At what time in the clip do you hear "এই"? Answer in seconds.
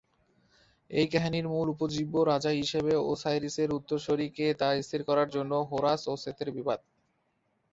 0.91-1.07